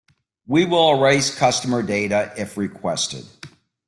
[0.47, 3.23] We will erase customer data if requested.